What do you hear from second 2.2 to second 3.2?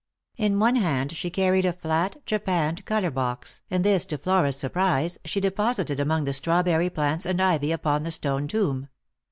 japanned colour